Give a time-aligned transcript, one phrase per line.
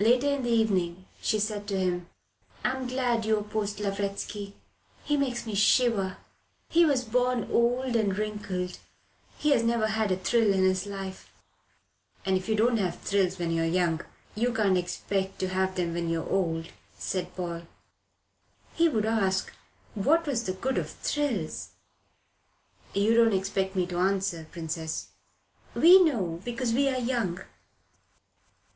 [0.00, 2.08] Later in the evening she said to him:
[2.64, 4.56] "I'm glad you opposed Lavretsky.
[5.04, 6.16] He makes me shiver.
[6.68, 8.78] He was born old and wrinkled.
[9.38, 11.32] He has never had a thrill in his life."
[12.26, 14.00] "And if you don't have thrills when you're young,
[14.34, 17.62] you can't expect to have them when you're old," said Paul.
[18.74, 19.52] "He would ask
[19.94, 21.68] what was the good of thrills."
[22.92, 25.10] "You don't expect me to answer, Princess."
[25.76, 27.40] "We know because we're young."